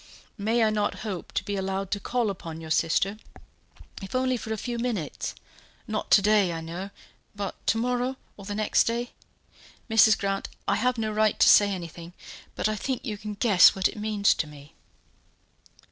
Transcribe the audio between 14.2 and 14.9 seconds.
to me."